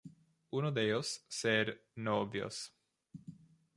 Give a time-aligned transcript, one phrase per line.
[0.49, 2.73] Uno de ellos ser "no obvios".